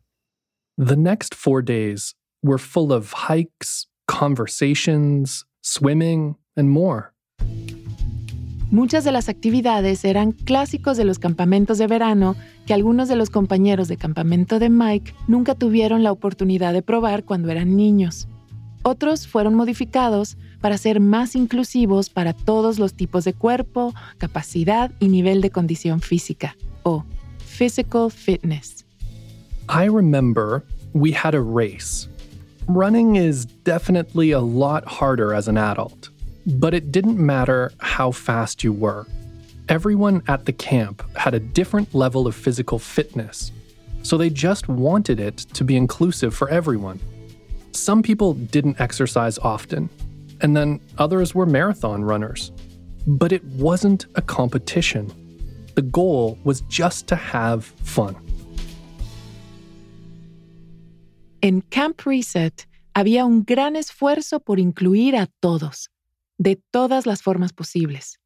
The 0.77 0.95
next 0.95 1.35
four 1.35 1.61
days 1.61 2.15
were 2.41 2.57
full 2.57 2.93
of 2.93 3.13
hikes, 3.27 3.89
conversations, 4.07 5.45
swimming, 5.61 6.37
and 6.57 6.71
more. 6.71 7.13
Muchas 8.71 9.03
de 9.03 9.11
las 9.11 9.29
actividades 9.29 10.05
eran 10.05 10.31
clásicos 10.31 10.97
de 10.97 11.05
los 11.05 11.19
campamentos 11.19 11.79
de 11.79 11.89
verano 11.89 12.37
que 12.69 12.75
algunos 12.75 13.09
de 13.09 13.17
los 13.17 13.29
compañeros 13.29 13.89
de 13.89 13.97
campamento 13.97 14.61
de 14.61 14.69
Mike 14.69 15.15
nunca 15.27 15.57
tuvieron 15.57 16.05
la 16.05 16.13
oportunidad 16.13 16.73
de 16.75 16.83
probar 16.83 17.25
cuando 17.25 17.51
eran 17.51 17.75
niños. 17.75 18.29
Otros 18.85 19.27
fueron 19.27 19.57
modificados 19.57 20.39
para 20.61 20.79
ser 20.79 21.01
más 21.01 21.35
inclusivos 21.35 22.11
para 22.11 22.33
todos 22.33 22.79
los 22.79 22.95
tipos 22.95 23.25
de 23.25 23.33
cuerpo, 23.33 23.95
capacidad 24.19 24.91
y 25.01 25.09
nivel 25.09 25.41
de 25.41 25.51
condición 25.51 26.01
física, 26.01 26.57
o 26.83 27.05
physical 27.39 28.11
fitness. 28.11 28.85
I 29.69 29.85
remember 29.85 30.65
we 30.95 31.13
had 31.13 31.35
a 31.35 31.41
race. 31.41 32.09
Running 32.67 33.17
is 33.17 33.47
definitely 33.65 34.33
a 34.33 34.41
lot 34.41 34.85
harder 34.87 35.35
as 35.35 35.49
an 35.49 35.57
adult, 35.57 36.11
but 36.47 36.75
it 36.75 36.93
didn't 36.93 37.19
matter 37.19 37.73
how 37.79 38.11
fast 38.11 38.63
you 38.63 38.73
were. 38.73 39.07
Everyone 39.69 40.23
at 40.29 40.47
the 40.47 40.53
camp 40.53 41.03
had 41.17 41.35
a 41.35 41.41
different 41.41 41.95
level 41.95 42.27
of 42.27 42.35
physical 42.35 42.79
fitness, 42.79 43.53
so 44.03 44.17
they 44.17 44.31
just 44.31 44.69
wanted 44.69 45.21
it 45.21 45.39
to 45.55 45.65
be 45.65 45.77
inclusive 45.77 46.35
for 46.35 46.49
everyone. 46.49 47.01
Some 47.73 48.03
people 48.03 48.35
didn't 48.35 48.81
exercise 48.81 49.39
often, 49.39 49.91
and 50.41 50.57
then 50.57 50.81
others 50.99 51.35
were 51.35 51.47
marathon 51.47 52.05
runners. 52.05 52.53
But 53.07 53.33
it 53.33 53.45
wasn't 53.45 54.07
a 54.15 54.23
competition. 54.23 55.11
The 55.75 55.83
goal 55.83 56.39
was 56.45 56.63
just 56.69 57.07
to 57.09 57.17
have 57.17 57.65
fun. 57.65 58.17
En 61.41 61.61
Camp 61.61 62.01
Reset 62.05 62.67
había 62.95 63.25
un 63.25 63.45
gran 63.45 63.77
esfuerzo 63.77 64.41
por 64.41 64.59
incluir 64.59 65.17
a 65.17 65.29
todos, 65.41 65.89
de 66.37 66.61
todas 66.73 67.07
las 67.07 67.23
formas 67.23 67.53
posibles. 67.53 68.19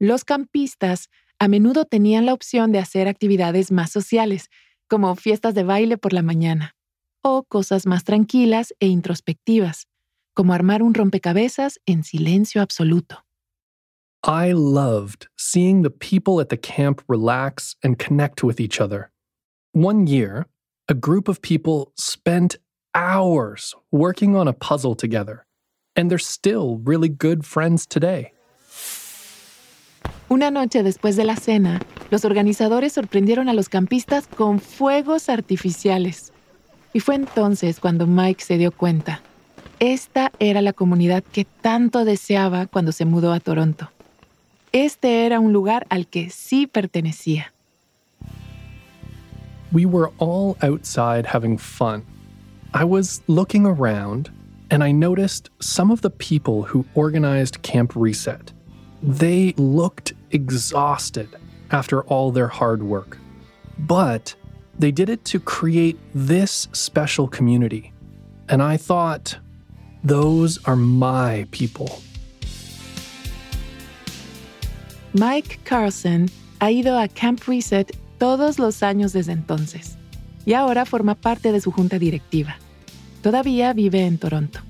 Los 0.00 0.24
campistas 0.24 1.08
a 1.38 1.48
menudo 1.48 1.84
tenían 1.84 2.26
la 2.26 2.34
opción 2.34 2.72
de 2.72 2.80
hacer 2.80 3.06
actividades 3.06 3.70
más 3.70 3.90
sociales, 3.90 4.48
como 4.88 5.14
fiestas 5.14 5.54
de 5.54 5.62
baile 5.62 5.98
por 5.98 6.12
la 6.12 6.22
mañana, 6.22 6.74
o 7.22 7.44
cosas 7.44 7.86
más 7.86 8.04
tranquilas 8.04 8.74
e 8.80 8.86
introspectivas, 8.86 9.87
como 10.38 10.52
armar 10.52 10.84
un 10.84 10.94
rompecabezas 10.94 11.80
en 11.84 12.04
silencio 12.04 12.62
absoluto. 12.62 13.24
I 14.22 14.52
loved 14.52 15.26
seeing 15.36 15.82
the 15.82 15.90
people 15.90 16.40
at 16.40 16.48
the 16.48 16.56
camp 16.56 17.02
relax 17.08 17.74
and 17.82 17.98
connect 17.98 18.44
with 18.44 18.60
each 18.60 18.80
other. 18.80 19.10
One 19.72 20.06
year, 20.06 20.46
a 20.88 20.94
group 20.94 21.26
of 21.28 21.42
people 21.42 21.90
spent 21.96 22.56
hours 22.94 23.74
working 23.90 24.36
on 24.36 24.46
a 24.46 24.52
puzzle 24.52 24.94
together, 24.94 25.44
and 25.96 26.08
they're 26.08 26.18
still 26.20 26.80
really 26.84 27.08
good 27.08 27.44
friends 27.44 27.84
today. 27.84 28.32
Una 30.30 30.52
noche 30.52 30.84
después 30.84 31.16
de 31.16 31.24
la 31.24 31.34
cena, 31.34 31.80
los 32.12 32.24
organizadores 32.24 32.92
sorprendieron 32.92 33.48
a 33.48 33.54
los 33.54 33.68
campistas 33.68 34.28
con 34.28 34.60
fuegos 34.60 35.30
artificiales. 35.30 36.32
Y 36.92 37.00
fue 37.00 37.16
entonces 37.16 37.80
cuando 37.80 38.06
Mike 38.06 38.44
se 38.44 38.56
dio 38.56 38.70
cuenta. 38.70 39.20
Esta 39.80 40.32
era 40.40 40.60
la 40.60 40.72
comunidad 40.72 41.22
que 41.22 41.44
tanto 41.44 42.04
deseaba 42.04 42.66
cuando 42.66 42.90
se 42.90 43.04
mudó 43.04 43.32
a 43.32 43.38
Toronto. 43.38 43.88
Este 44.72 45.24
era 45.24 45.38
un 45.38 45.52
lugar 45.52 45.86
al 45.88 46.08
que 46.08 46.30
sí 46.30 46.66
pertenecía. 46.66 47.52
We 49.72 49.86
were 49.86 50.10
all 50.18 50.56
outside 50.62 51.26
having 51.26 51.58
fun. 51.58 52.04
I 52.74 52.84
was 52.84 53.22
looking 53.28 53.66
around 53.66 54.30
and 54.70 54.82
I 54.82 54.92
noticed 54.92 55.50
some 55.60 55.92
of 55.92 56.00
the 56.00 56.10
people 56.10 56.64
who 56.64 56.84
organized 56.94 57.62
Camp 57.62 57.92
Reset. 57.94 58.52
They 59.02 59.54
looked 59.56 60.12
exhausted 60.32 61.28
after 61.70 62.02
all 62.02 62.32
their 62.32 62.48
hard 62.48 62.82
work. 62.82 63.16
But 63.78 64.34
they 64.78 64.90
did 64.90 65.08
it 65.08 65.24
to 65.26 65.40
create 65.40 65.98
this 66.14 66.68
special 66.72 67.28
community. 67.28 67.92
And 68.48 68.62
I 68.62 68.76
thought, 68.76 69.38
those 70.04 70.60
are 70.64 70.76
my 70.76 71.46
people. 71.50 71.90
Mike 75.14 75.60
Carlson 75.64 76.30
ha 76.60 76.70
ido 76.70 76.98
a 76.98 77.08
Camp 77.08 77.42
Reset 77.46 77.96
todos 78.18 78.58
los 78.58 78.82
años 78.82 79.12
desde 79.12 79.32
entonces 79.32 79.96
y 80.44 80.54
ahora 80.54 80.84
forma 80.84 81.14
parte 81.14 81.52
de 81.52 81.60
su 81.60 81.70
junta 81.72 81.98
directiva. 81.98 82.56
Todavía 83.22 83.72
vive 83.72 84.06
en 84.06 84.18
Toronto. 84.18 84.60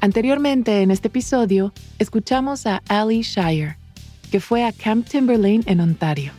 Anteriormente 0.00 0.82
en 0.82 0.90
este 0.90 1.08
episodio 1.08 1.72
escuchamos 1.98 2.66
a 2.66 2.82
Ali 2.88 3.22
Shire, 3.22 3.76
que 4.30 4.40
fue 4.40 4.64
a 4.64 4.72
Camp 4.72 5.08
Timberlane 5.08 5.62
en 5.66 5.80
Ontario. 5.80 6.32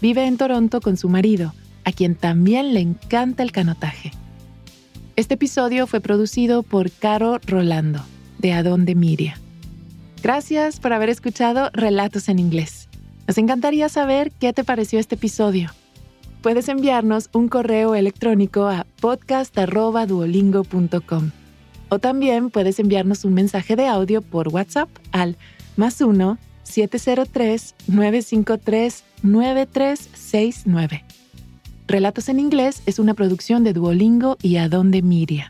Vive 0.00 0.26
en 0.26 0.36
Toronto 0.36 0.80
con 0.80 0.96
su 0.96 1.08
marido, 1.08 1.54
a 1.84 1.92
quien 1.92 2.14
también 2.14 2.74
le 2.74 2.80
encanta 2.80 3.42
el 3.42 3.52
canotaje. 3.52 4.12
Este 5.16 5.34
episodio 5.34 5.86
fue 5.86 6.00
producido 6.00 6.62
por 6.62 6.90
Caro 6.90 7.38
Rolando, 7.46 8.02
de 8.36 8.52
Adonde 8.52 8.94
Miria. 8.94 9.40
Gracias 10.22 10.78
por 10.78 10.92
haber 10.92 11.08
escuchado 11.08 11.70
Relatos 11.72 12.28
en 12.28 12.38
Inglés. 12.38 12.90
Nos 13.26 13.38
encantaría 13.38 13.88
saber 13.88 14.30
qué 14.32 14.52
te 14.52 14.62
pareció 14.62 14.98
este 14.98 15.14
episodio. 15.14 15.70
Puedes 16.42 16.68
enviarnos 16.68 17.30
un 17.32 17.48
correo 17.48 17.94
electrónico 17.94 18.68
a 18.68 18.84
podcast.duolingo.com 19.00 21.30
o 21.88 21.98
también 21.98 22.50
puedes 22.50 22.78
enviarnos 22.78 23.24
un 23.24 23.32
mensaje 23.32 23.74
de 23.74 23.86
audio 23.86 24.20
por 24.20 24.48
WhatsApp 24.48 24.90
al 25.12 25.38
más 25.76 26.02
1 26.02 26.36
703 26.62 27.74
953 27.86 29.02
9369. 29.22 31.04
Relatos 31.88 32.28
en 32.28 32.40
Inglés 32.40 32.82
es 32.86 32.98
una 32.98 33.14
producción 33.14 33.62
de 33.62 33.72
Duolingo 33.72 34.36
y 34.42 34.56
Adonde 34.56 35.02
Miria. 35.02 35.48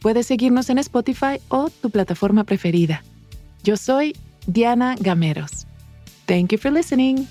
Puedes 0.00 0.26
seguirnos 0.26 0.70
en 0.70 0.78
Spotify 0.78 1.40
o 1.48 1.70
tu 1.70 1.90
plataforma 1.90 2.44
preferida. 2.44 3.02
Yo 3.64 3.76
soy 3.76 4.16
Diana 4.46 4.94
Gameros. 5.00 5.66
Thank 6.26 6.52
you 6.52 6.58
for 6.58 6.72
listening. 6.72 7.26